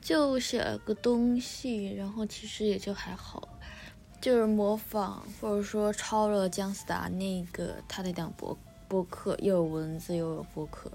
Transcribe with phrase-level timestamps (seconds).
[0.00, 3.48] 就写了个东西，然后其实也就还好，
[4.20, 8.56] 就是模仿或者说抄了姜思达那个他那档播
[8.88, 10.90] 播客，又有文字又有播客，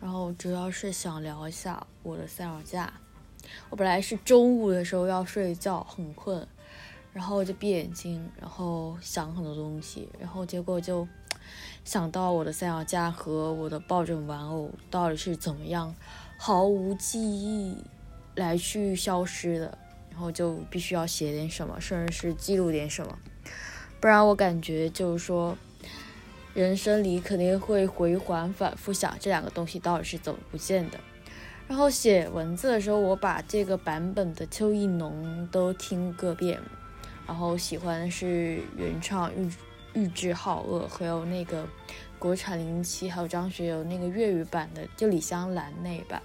[0.00, 2.92] 然后主要是想聊一下我的三脚架。
[3.68, 6.46] 我本来是中午的时候要睡觉，很困，
[7.12, 11.06] 然后就闭眼睛，然后想很多东西，然后结果就
[11.84, 15.94] 想到我的三脚架和我的抱枕玩偶到底是怎么样
[16.38, 17.76] 毫无记忆
[18.34, 19.78] 来去消失的，
[20.10, 23.18] 然后就必须要写点什么，甚至是记录点什么，
[24.00, 25.56] 不然我感觉就是说
[26.54, 30.98] 人生里肯定会回环反复想这两个东西到底是怎么不见的。
[31.66, 36.60] 然后写文字的时候，我把这个版本的《秋意浓》都听个遍，
[37.26, 39.50] 然后喜欢的是原唱玉
[39.94, 41.66] 玉置浩二，还有那个
[42.18, 46.20] 国产零零七，还有张学友那个粤语版的，就李香兰那一版。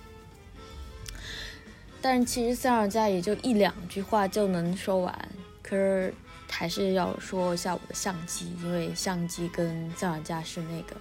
[2.02, 5.30] 但其实三脚架也就一两句话就能说完，
[5.62, 6.14] 可是
[6.50, 10.96] 还是要说一下我的相机，因为相机跟三脚架是那个，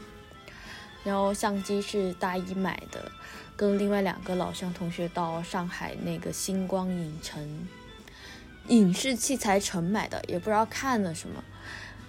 [1.04, 3.10] 然后相机是大一买的。
[3.56, 7.66] 跟另外两个老乡同学到上海那个星光影城
[8.68, 11.42] 影视器材城买的，也不知道看了什么。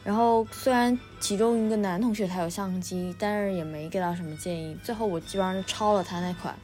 [0.03, 4.77] 然后虽然其中一个男同学他有相机，但是也没给到什么建议。
[4.83, 6.55] 最后我基本上就抄了他那款，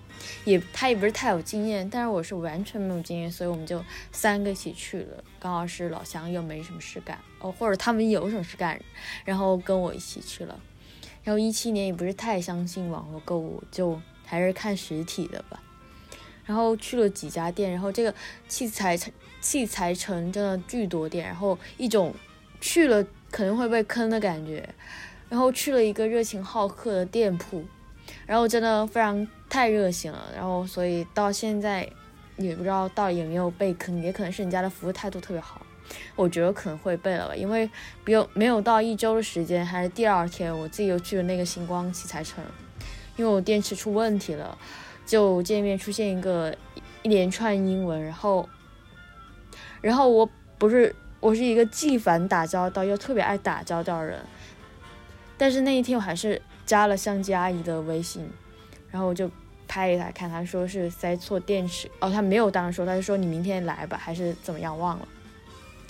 [0.44, 5.24] 也他也不是太有经验，但是我是完全没有经验，所以我们就三个一起去了。
[5.40, 8.80] 刚好是老乡又没什么事干，哦，或者他们有什么事干，
[9.24, 10.60] 然后跟我一起去了。
[11.24, 14.00] 然后一七年也不是太相信网络购物，就。
[14.28, 15.62] 还是看实体的吧，
[16.46, 18.12] 然后去了几家店，然后这个
[18.48, 22.12] 器材城器材城真的巨多店，然后一种
[22.60, 24.68] 去了可能会被坑的感觉，
[25.30, 27.64] 然后去了一个热情好客的店铺，
[28.26, 31.90] 然后真的非常太热情了，然后所以到现在
[32.36, 35.66] 也不知道到底有没有被坑，也可能是人家的服务态度特别好，
[36.14, 37.70] 我觉得可能会被了吧，因为
[38.04, 42.44] 不用没有到一周的时间，还是第二天我自己又去了那个星光器材城。
[43.16, 44.58] 因为我电池出问题了，
[45.06, 46.54] 就界面出现一个
[47.02, 48.50] 一连串英文，然后，
[49.80, 54.20] 然后我不是我是一个既烦打交道又特别爱打交道的人，
[55.38, 58.30] 但是那一天我还是加了相机阿姨的微信，
[58.92, 59.32] 然后我就
[59.68, 65.08] 拍给他看，他说是塞错电池，哦，他没有当时说，他就说你明天来吧，还是怎么样忘了，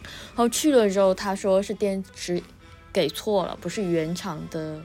[0.02, 2.42] 然后去了之后他说是电池
[2.92, 4.82] 给错了，不是原厂的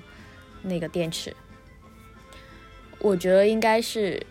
[0.62, 1.34] 那个电池。
[2.98, 4.26] 我觉得应该是，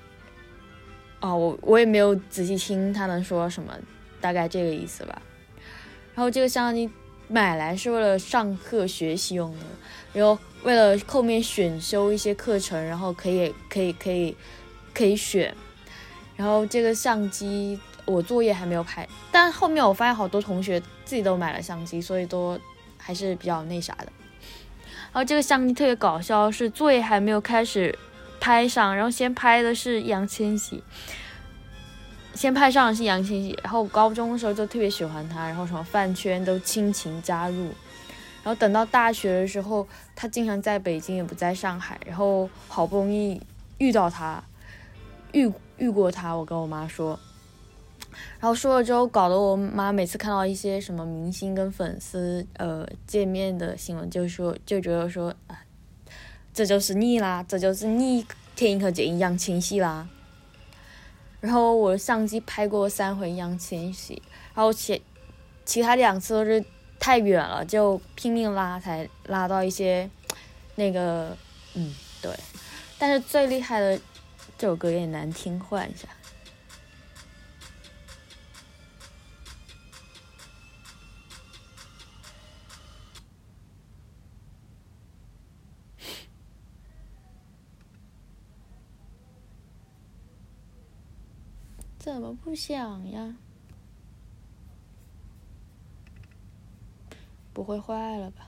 [1.22, 3.74] 哦，我我也没有仔细听他能说什么，
[4.22, 5.22] 大概这个意思吧。
[6.14, 6.90] 然后这个相机
[7.28, 9.66] 买来是为了上课学习用的，
[10.14, 14.36] 然后为了后面选修一些课程，然后可以可以可以
[14.94, 15.56] 可以选。
[16.36, 22.59] 然后这个相机我作业还没有拍，但后面我发现好多同学自己都买了相机，所以都
[22.97, 24.08] 还是比较那啥的。
[25.12, 27.97] 然后这个相机特别搞笑，是作业还没有开始。
[28.41, 30.81] 拍上，然后先拍的是易烊千玺，
[32.34, 37.74] 先拍上的是易烊千玺，然后高中的时候就特别喜欢他，然后什么饭圈都倾情加入，
[38.50, 43.40] 然后等到大学的时候，他经常在北京也不在上海，然后好不容易
[43.78, 44.44] 遇到他，
[45.34, 47.20] 遇遇过他，我跟我妈说，
[48.40, 55.56] 然后说了之后，搞得我妈每次看到一些什么明星跟粉丝呃见面的新闻，就说就觉得说啊。
[56.52, 60.09] 这就是你啦，这就是你天一颗见易烊千玺啦。
[61.40, 64.20] 然后我相机拍过三回易烊千玺，
[64.56, 65.00] 然后其
[65.64, 66.66] 其他两次都是
[67.00, 70.10] 太远了，就拼命拉才拉到一些
[70.76, 71.36] 那个，
[71.74, 72.32] 嗯，对。
[73.00, 74.00] 但是最厉害的
[74.58, 76.08] 这首歌有点难听，换一下。
[91.98, 93.35] 怎么不想呀？
[97.59, 98.47] 不会坏了吧？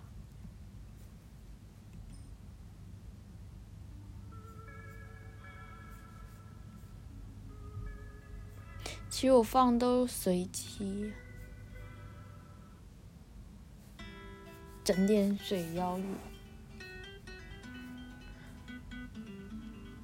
[9.10, 11.12] 其实我放都随机，
[14.82, 16.06] 整点水妖语。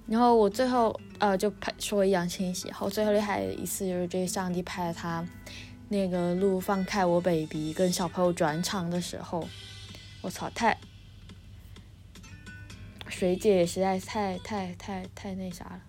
[0.06, 5.26] 然后我最后呃就拍说易烊千玺，然后最后厉害的一次就是这个相机拍了他
[5.90, 9.48] 那个路放开我，baby，跟小朋友转场的时候，
[10.22, 10.78] 我操，太
[13.08, 15.82] 水姐实在太太太太那啥了，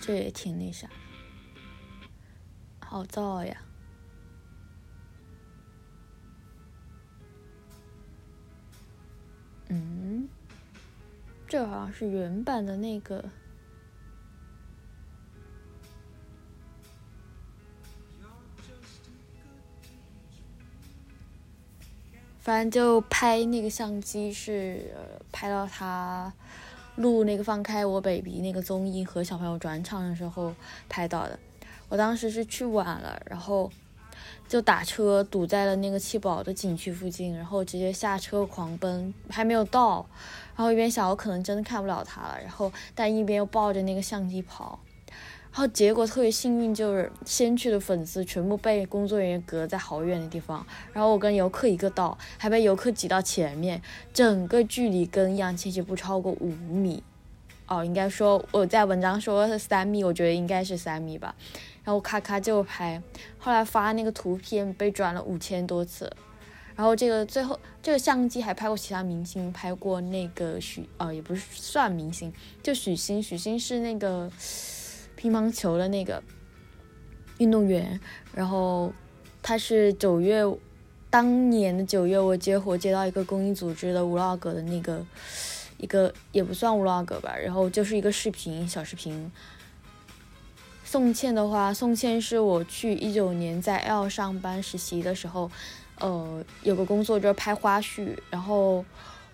[0.00, 0.90] 这也挺那啥，
[2.80, 3.56] 好燥呀！
[11.94, 13.24] 是原版的那个。
[22.40, 24.94] 反正就拍那个相机是
[25.32, 26.30] 拍到他
[26.96, 30.54] 录那个放开我 baby 那个综艺和小朋友转场的时候
[30.86, 31.38] 拍到的。
[31.88, 33.72] 我当时是去晚了，然后
[34.46, 40.06] 就打车堵在了那个七宝的景区附近，然后直接下车狂奔，还没有到，
[40.54, 44.78] 然后一边想我可能真的看不了他了，然后但一边又抱着那个相机跑。
[45.50, 53.80] 然后结果特别幸运，就是先去的粉丝全部被工作人员隔在好远的地方，然后我跟游客一个道，还被游客挤到前面，
[54.12, 57.04] 整个距离跟易烊千玺不超过五米，
[57.68, 61.36] 哦，应该说我在文章说是三米，我觉得应该是三米吧。
[61.84, 63.00] 然后咔咔就拍，
[63.38, 66.10] 后来发那个图片被转了五千多次，
[66.74, 72.32] 然后这个最后这个相机还拍过其他明星，拍过那个许，呃，也不是算明星，
[72.62, 74.30] 就许昕，许昕是那个。
[75.16, 76.22] 乒乓球的那个
[77.38, 77.98] 运动员，
[78.34, 78.92] 然后
[79.40, 80.42] 他是九月，
[81.08, 85.06] 当年的九月，我接活接到一个公益组织的 vlog 的那个
[85.78, 89.32] 一个也不算 vlog 吧，然后就是一个视频小视频。
[90.94, 95.50] 宋茜的话，宋茜是我去一九年在 L 上班实习的时候，
[95.98, 98.84] 呃，有个工作就是拍花絮，然后。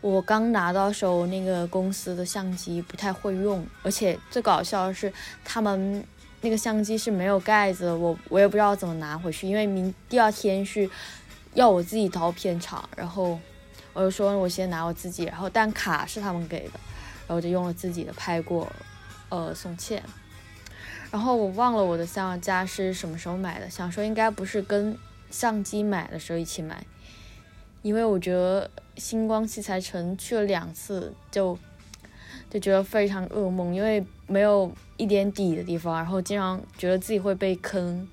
[0.00, 5.12] 我刚拿到手那个公司的相机，不太会用，而且最搞笑的是，
[5.44, 6.02] 他们
[6.40, 10.88] 那个相机是没有盖子，我我也不知道怎么拿回去，因为明第二天是
[11.52, 13.38] 要我自己到片场，然后
[13.92, 16.80] 我就说我先拿我自己，然后但卡是他们给的，
[17.28, 18.66] 然后就用了自己的拍过，
[19.28, 20.02] 呃，宋茜，
[21.10, 24.96] 然后我忘了我的三脚架是什么时候买的，想说应该不是跟
[25.30, 26.84] 相机买的时候一起买。
[27.82, 31.58] 因为我觉得星光器材城去了两次，就
[32.50, 38.06] 就觉得非常噩梦，因为没有一点底的地方，然后经常觉得自己会被坑，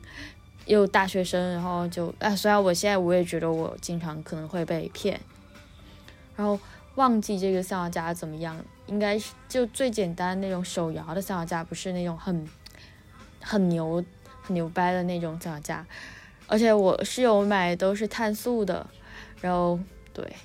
[0.66, 5.20] 又大学生，然后就啊，虽然我现在我也觉得我经常可能会被骗，
[6.38, 6.58] 然后
[6.96, 12.48] 忘记这个三脚架怎么样，应该是就最简单那种手摇的三脚架，不是那种很
[13.48, 14.04] 很牛
[14.42, 15.86] 很牛掰的那种象牙架，
[16.48, 18.86] 而且我室友买都是碳素的。
[19.40, 19.80] 然后，
[20.14, 20.36] 对，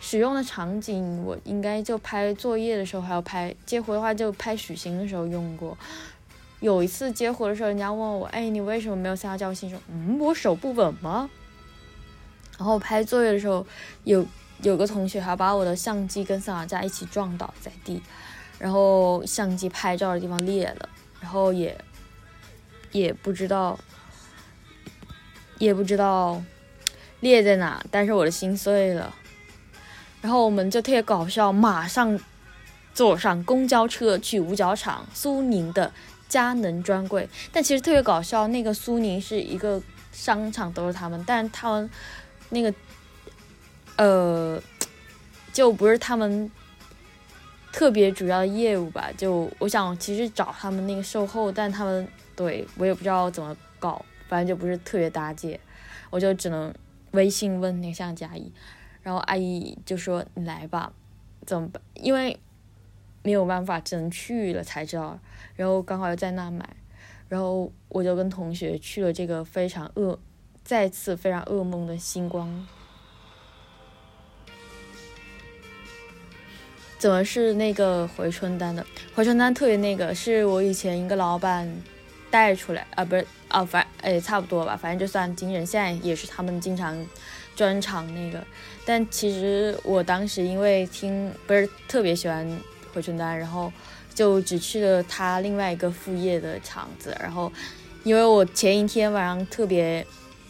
[0.00, 5.76] 使用的场景我应该就拍作业的时候，还要拍接活的话就拍许昕的时候用过。
[6.60, 11.28] 有一次接活的时候，人家问我：“哎，你为什么没有下教心？”说：“嗯，我手不稳吗？”
[12.56, 13.66] 然后拍作业的时候，
[14.04, 14.24] 有
[14.62, 18.00] 有个同学还把我的相机跟三脚架一起撞倒在地，
[18.58, 20.88] 然后相机拍照的地方裂了，
[21.20, 21.76] 然后也
[22.92, 23.78] 也不知道，
[25.58, 26.42] 也不知道。
[27.20, 27.80] 裂在哪？
[27.88, 29.14] 但是我的心碎了，
[30.20, 32.18] 然后我们就特别搞笑，马上
[32.92, 35.92] 坐上公交车去五角场苏宁的
[36.28, 37.28] 佳能专柜。
[37.52, 39.80] 但其实特别搞笑，那个苏宁是一个
[40.10, 41.88] 商场，都是他们，但他们
[42.48, 42.74] 那个
[43.96, 44.60] 呃
[45.52, 46.50] 就不是他们
[47.70, 49.10] 特别主要的业务吧？
[49.16, 52.08] 就我想其实找他们那个售后，但他们
[52.42, 55.58] 对我也不知道怎么搞，反正就不是特别搭界，
[56.10, 56.74] 我就只能。
[57.12, 58.50] 微信问那个相机阿姨，
[59.02, 60.90] 然后阿姨就说：“你来吧，
[61.44, 61.82] 怎么办？
[61.92, 62.40] 因为
[63.22, 65.20] 没有办法，只能去了才知道。
[65.54, 66.66] 然后刚好又在那买，
[67.28, 70.16] 然后我就跟同学去了这个非常噩，
[70.64, 72.66] 再次非常噩梦的星光。
[76.96, 78.86] 怎么是那个回春丹的？
[79.14, 81.70] 回春丹特别那个，是我以前一个老板
[82.32, 86.96] 带出来啊，不是。”哦，反哎，差不多吧，反正就算金人，现在也是他们经常
[87.54, 88.42] 专场那个。
[88.86, 92.58] 但其实我当时因为听不是特别喜欢
[92.94, 93.70] 回春丹，然后
[94.14, 97.14] 就只去了他另外一个副业的场子。
[97.20, 97.52] 然后
[98.04, 100.04] 因为我前一天晚上特别，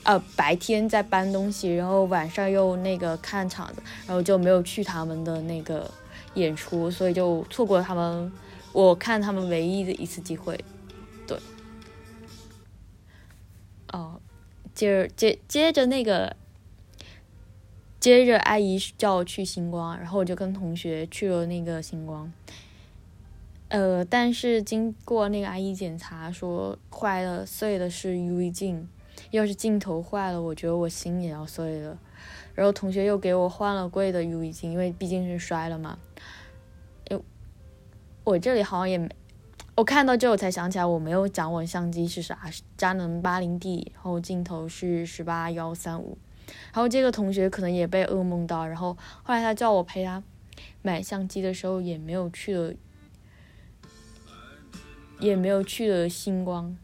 [0.04, 5.90] 呃，白天在搬东西，然后晚上又那个看场子，然后就没有去他们的那个
[6.34, 8.32] 演出，所以就错过他们
[8.72, 10.56] 我看他们唯一的一次机会。
[11.26, 11.36] 对，
[14.75, 16.37] 接着接接着那个，
[18.00, 22.33] 接着阿姨叫我去星光，然后我就跟同学去了那个星光。
[23.69, 28.88] 呃，但是经过那个阿姨检查，说坏了碎的是 UV 镜，
[29.31, 31.99] 要是镜头坏了，我觉得我心也要碎了。
[32.55, 35.99] 然后同学又给我换了贵的 UV 镜，因为毕竟是摔了嘛。
[38.25, 39.09] 我这里好像也没，
[39.75, 42.38] 我看到这我才想起来我没有讲我相机是啥，
[42.76, 50.23] 佳能八零 D，然后镜头是十八幺三五，然后这个同学可能也被噩梦到，然后后来他叫我陪他
[50.83, 52.75] 买相机的时候也没有去了，
[55.19, 56.76] 也没有去了星光。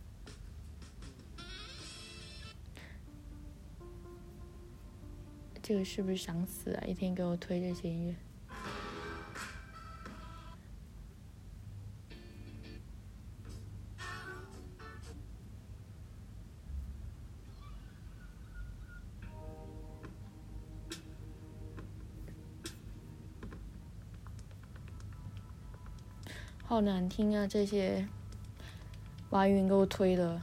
[5.62, 6.82] 这个是不是想死啊？
[6.86, 8.14] 一天给我推这些音乐。
[26.68, 27.46] 好难听啊！
[27.46, 28.06] 这些
[29.30, 30.38] 王云给我推的，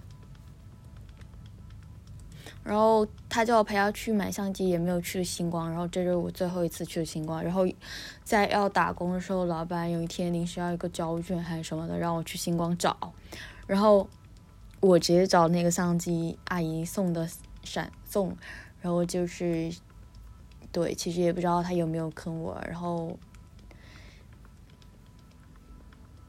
[2.64, 5.70] 然后他叫我陪他去买相机，也没有去星光。
[5.70, 7.44] 然后这是我最后一次去星光。
[7.44, 7.64] 然后
[8.24, 13.14] 在要打工的时候，老板有一天临时要一个胶卷还是什么的，让我去星光找。
[13.68, 14.10] 然后
[14.80, 17.30] 我直接找那个相机阿姨送的
[17.64, 18.36] 闪送，
[18.82, 19.72] 然后就是
[20.72, 22.60] 对，其实也不知道他有没有坑我。
[22.68, 23.16] 然后。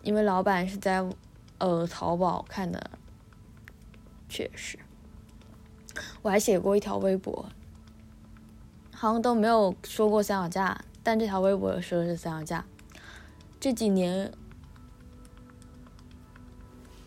[0.07, 1.05] 因为老板是在，
[1.59, 2.93] 呃，淘宝看的，
[4.29, 4.79] 确实，
[6.23, 7.47] 我还写过一条微博，
[8.95, 12.65] 好像都没有说过三脚架，但这条微博说的是三脚架。
[13.59, 14.31] 这几年，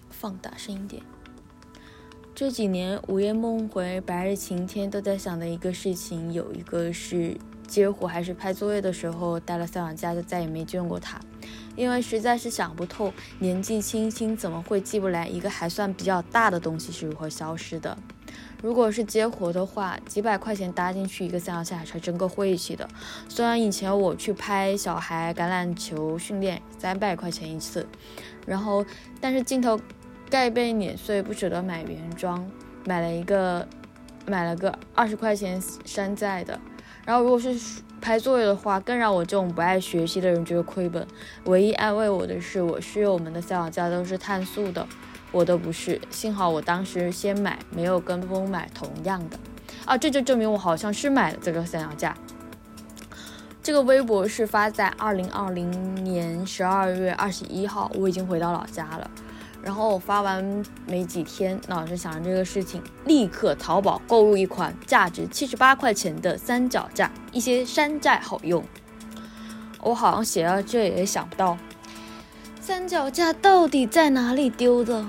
[0.09, 1.01] 放大声音点。
[2.35, 11.17] 这几年午夜梦回、白日晴天都在想的一个事情，有一个是接活还是拍作业的时候带了三脚架，就再也没见过他。
[11.79, 17.97] 因为实在是想不透，年纪轻轻怎么会记不来一个还算比较大的东西是如何消失的？
[18.61, 22.85] 如果是接活的话，几百块钱搭进去一个三脚架还真够晦气的。
[23.29, 27.87] 虽然以前我去拍小孩橄榄球训练，三百块钱一次，
[28.45, 28.85] 然后
[29.21, 29.79] 但是镜头
[30.29, 32.45] 盖被碾碎，不舍得买原装，
[32.85, 33.65] 买了一个
[34.27, 36.59] 买了个二十块钱山寨的。
[37.09, 41.03] 然后如果是拍作业的话，更让我这种不爱学习的人觉得亏本。
[41.45, 44.85] 唯一安慰我的是，我室友们的三脚架都是碳素的，
[45.31, 45.99] 我的不是。
[46.11, 49.39] 幸好我当时先买，没有跟风买同样的。
[49.85, 52.15] 啊，这就证明我好像是买了这个三脚架。
[53.63, 59.09] 这个微博是发在二零二零年十二月二十一号，我已经回到老家了。
[59.69, 68.63] 然后我发完没几天，脑子想着这个事情，立刻淘宝购入一款价值七十八块钱的三脚架，一些山寨好用。
[69.83, 71.55] 我好像写到这也想不到，
[72.59, 75.05] 三脚架到底在哪里丢的？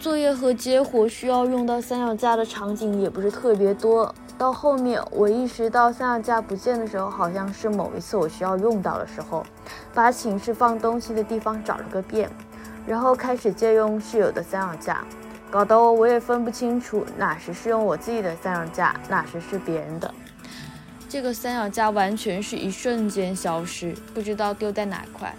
[0.00, 4.14] 作业和接活需要用到三脚架的场景也不是特别多。
[4.38, 9.44] 到后面我意识到三脚架不见的时候，好像是某一次我需要用到的时候，
[9.92, 12.30] 把寝室放东西的地方找了个遍。
[12.86, 15.04] 然后开始借用室友的三脚架，
[15.50, 20.14] 搞得我也分不清楚哪时是用我自己的三脚架，哪时是别人的。
[21.08, 25.34] 这个三脚架完全是一瞬间消失，不知道丢在哪块。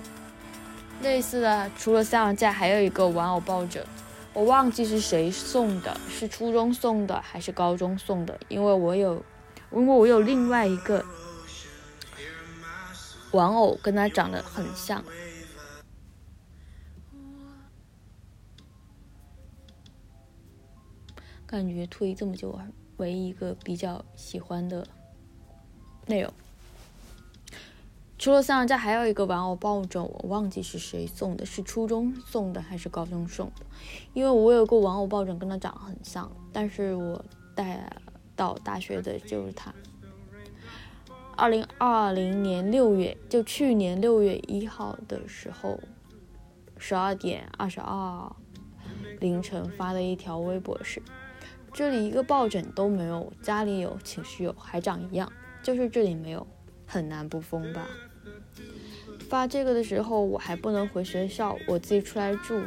[1.02, 3.86] 类似的，除了三脚架，还有一个玩偶抱枕，
[4.34, 8.38] 我忘记是谁送的，是初中送的还是高中送的？
[8.48, 9.24] 因为我有，
[9.72, 11.04] 因为我有另外一个
[13.32, 15.04] 玩偶，跟它长得很像。
[21.48, 22.60] 感觉推这么久，
[22.98, 24.86] 唯一一个比较喜欢的
[26.06, 26.30] 内容，
[28.20, 33.66] 除了三脚架，还有一个玩偶抱枕，我忘记是谁送的，是初中送的还是高中送的？
[34.14, 37.24] 因为我有个玩偶抱枕跟他长得很像，但是我
[37.56, 37.90] 带
[38.36, 39.74] 到大学的就是他。
[41.38, 45.80] 二零二零年六月，就去年六月一号的时候，
[46.78, 48.36] 十二点二十二
[49.22, 51.02] 凌晨发的一条微博是。
[51.78, 55.32] 这里一个抱枕都没有，家里有，寝室有，还长一样，
[55.62, 56.48] 就是这里没有，
[56.88, 57.86] 很难不疯吧？
[59.30, 62.60] 发这个的时候我还不能回学校，我自己出来住。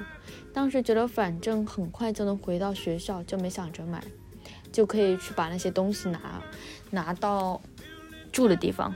[0.52, 4.00] 当时觉得反正很快就能回到学校，就没想着买，
[4.70, 6.40] 就可以去把那些东西拿
[6.90, 7.60] 拿到
[8.30, 8.94] 住的地方。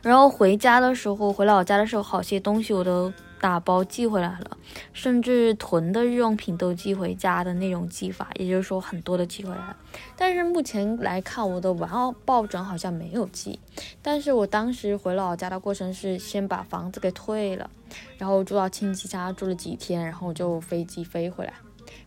[0.00, 3.12] 然后回家的时候，回老家的时候，好些东西我都。
[3.40, 4.56] 打包寄回来了，
[4.92, 9.76] 甚至囤的日用品都寄回家的那种寄法，也就是说很多的寄回来了。
[10.16, 13.60] 但是目前来看，我的玩偶抱枕好像没有寄。
[14.00, 17.70] 但是我当时回老家的过程是先把房子给退了，
[18.16, 21.52] 然后住到亲戚家住了几天，然后就飞机飞回来，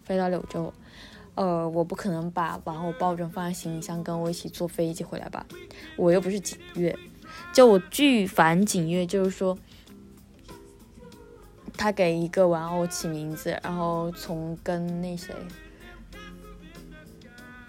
[0.03, 0.73] 飞到柳州。
[1.35, 5.45] 呃，我不可能把玩偶抱枕放在行李箱跟我一起坐飞机回来吧？
[5.95, 6.97] 我又不是景月，
[7.53, 9.57] 就我巨烦景月，就是说。
[11.79, 15.33] 他给一个玩偶起名字，然后从跟那谁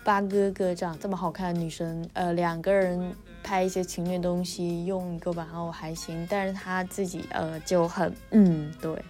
[0.03, 9.01] 八哥哥这样这么好看的女生，呃，两个人拍一些情侣东西，用一个玩偶还行，但是他自己呃就很嗯对。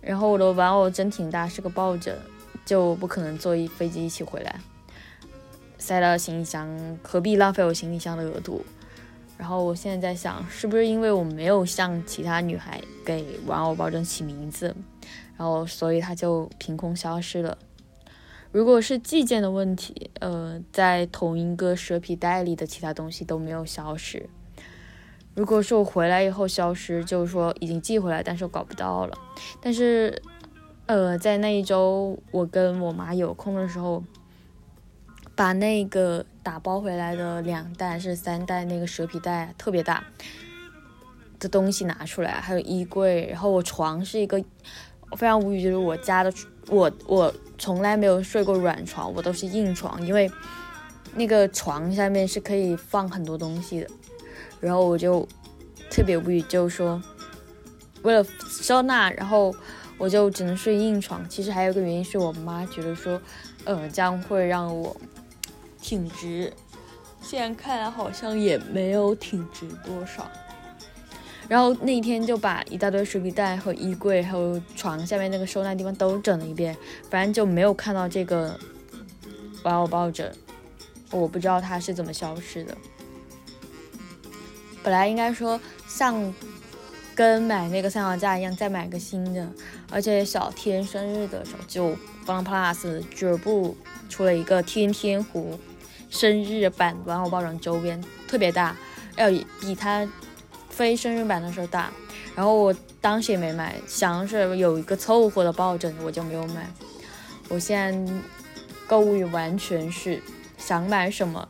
[0.00, 2.16] 然后我的玩偶真挺大，是个抱枕，
[2.64, 4.60] 就不可能坐一飞机一起回来，
[5.76, 6.68] 塞到行李箱，
[7.02, 8.64] 何必浪费我行李箱的额度？
[9.36, 14.74] 然后我现在在想，是不是因为我没有像其他女孩给玩偶抱枕起名字，
[15.36, 17.58] 然后所以它就凭空消失了？
[18.52, 24.28] 如果是寄件的问题，呃，在同一个蛇皮袋里的其他东西都没有消失。
[25.34, 29.18] 如果是我回来以后消失，就是说已经寄回来，但是我搞不到了。
[29.60, 30.22] 但是，
[30.86, 34.04] 呃，在那一周我跟我妈有空的时候，
[35.34, 36.24] 把那个。
[36.44, 40.04] 打包回来的两袋是三袋，那个蛇皮袋特别大
[41.38, 44.38] 的东西拿出来，还有衣柜，然后我床是一个
[45.16, 46.30] 非常无语，就是我家的
[46.68, 50.30] 我我从来没有睡过软床，我都是硬床，因为
[51.14, 53.88] 那个床下面是可以放很多东西的，
[54.60, 55.26] 然后我就
[55.88, 57.02] 特别无语，就说
[58.02, 58.22] 为了
[58.60, 59.50] 收纳，然后
[59.96, 61.26] 我就只能睡硬床。
[61.26, 63.18] 其实还有一个原因是我妈觉得说，
[63.64, 64.94] 呃，这样会让我。
[65.84, 66.50] 挺直，
[67.20, 70.26] 现在看来好像也没有挺直多少。
[71.46, 76.74] 然后那天就把一大堆蛇皮袋和衣柜，还有床下面那个收纳地方都整了一遍，
[77.10, 78.58] 反正就没有看到这个
[79.62, 80.34] 玩偶抱枕。
[81.10, 82.74] 我不知道它是怎么消失的。
[84.82, 86.32] 本来应该说像
[87.14, 89.46] 跟买那个三脚架一样，再买个新的。
[89.90, 93.76] 而且小天生日的时候，就 FunPlus 俱乐部
[94.08, 95.58] 出了一个天天壶。
[96.14, 98.76] 生日版玩偶抱枕周边特别大，
[99.16, 99.28] 要
[99.60, 100.08] 比它
[100.70, 101.90] 非生日版的时候大。
[102.36, 106.70] 然后我当时也没买，想是有一个凑合的抱枕，我就没有买。
[107.48, 108.12] 我现在
[108.86, 110.22] 购物欲完全是
[110.56, 111.48] 想买什么，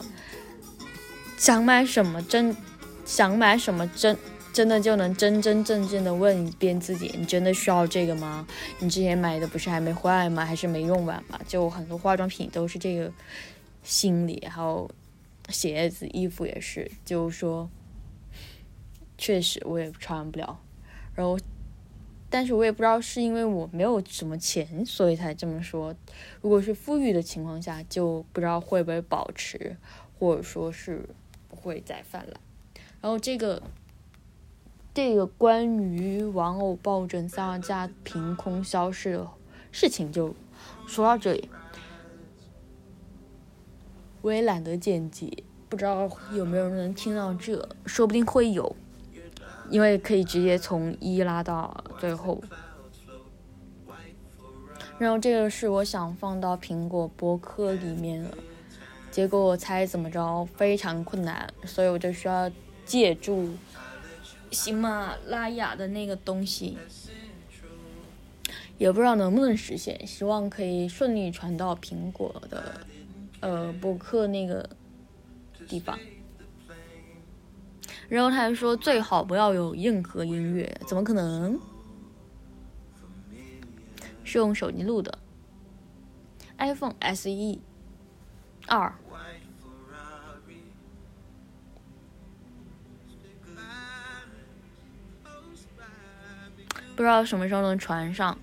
[1.36, 2.56] 想买什么真
[3.04, 4.16] 想买什么真
[4.54, 8.46] 真的就能真真正正的问一遍自己：你真的需要这个吗？
[8.78, 10.42] 你之前买的不是还没坏吗？
[10.46, 11.38] 还是没用完吗？
[11.46, 13.12] 就很多化妆品都是这个。
[13.84, 14.90] 心里还有
[15.50, 17.70] 鞋子、衣服也是，就是说，
[19.16, 20.58] 确实我也穿不了。
[21.14, 21.38] 然后，
[22.30, 25.94] 但是我也不知道是因为我没有什么钱，所以才这么说。
[26.40, 29.76] 如果是富裕的情况下，就不知道会不会保持，
[30.18, 31.08] 或者说是
[31.48, 32.40] 不会再泛滥。
[33.00, 33.62] 然后这个
[34.94, 39.30] 这个关于玩偶抱枕三脚架凭空消失的
[39.70, 40.34] 事情，就
[40.86, 41.50] 说到这里。
[44.24, 48.74] 我也懒得剪辑，不知道有没有人能听到这，说不定会有，
[49.68, 52.42] 因为可以直接从一拉到最后。
[54.96, 58.30] 然后这个是我想放到苹果播客里面了，
[59.10, 62.50] 结果我猜怎么着非常困难，所以我就需要
[62.86, 63.50] 借助
[64.50, 66.78] 喜马拉雅的那个东西，
[68.78, 72.86] 也不知道能不能实现，希望可以顺利传到苹果的。
[73.44, 74.66] 呃，博客那个
[75.68, 75.98] 地方，
[78.08, 81.60] 然后他还说最好不要有任何音乐，怎么可能？
[84.24, 85.18] 是用手机录的
[86.56, 87.60] ，iPhone SE
[88.66, 88.94] 二，
[96.96, 98.38] 不知道什么时候能传上。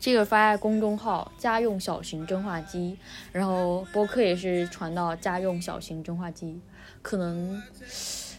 [0.00, 2.96] 这个发在公众号“家用小型蒸话机”，
[3.32, 6.60] 然后播客也是传到“家用小型蒸话机”，
[7.02, 7.60] 可能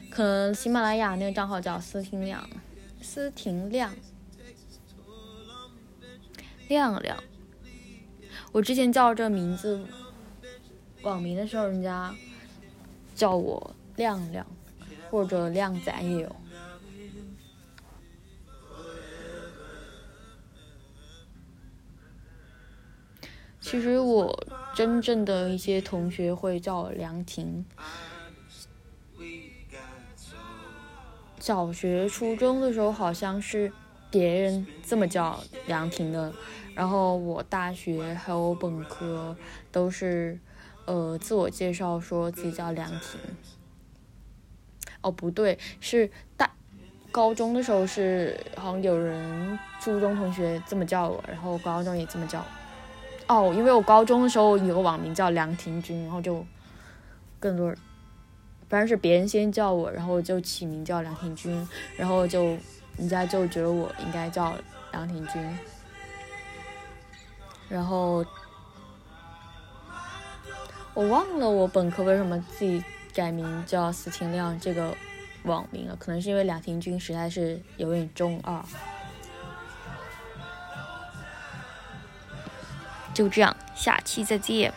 [0.09, 2.49] 可能喜马拉雅那个账号叫思婷亮，
[3.01, 3.93] 思婷亮，
[6.69, 7.17] 亮亮。
[8.51, 9.85] 我之前叫这名字
[11.01, 12.15] 网名的时候，人家
[13.13, 14.47] 叫我亮亮
[15.11, 16.35] 或者靓仔也有。
[23.69, 24.35] 其实我
[24.73, 27.63] 真正的一些同学会叫我梁婷，
[31.39, 33.71] 小学、初中的时候好像是
[34.09, 36.33] 别人这么叫梁婷的，
[36.73, 39.37] 然后我大学还有本科
[39.71, 40.39] 都是，
[40.85, 43.19] 呃，自我介绍说自己叫梁婷。
[45.01, 46.51] 哦，不对，是大
[47.11, 52.58] 高中的时候是好像有人初中同学这么叫我，然后高中也这么叫我。
[53.29, 56.43] 哦，因为我高中的时候有个网名叫梁廷君，然后就
[57.39, 57.71] 更多，
[58.67, 62.57] 反正是别人先叫我，然后就起名叫梁廷君，然后就
[62.97, 64.55] 人家就觉得我应该叫
[64.91, 65.57] 梁庭君。
[67.69, 68.25] 然后
[70.95, 74.91] 我忘了我本科为什么自己改名叫司廷亮这个
[75.43, 78.59] 网名了，可能是因为梁庭君实在是有点中二。
[83.19, 84.73] 就这样，下期再见。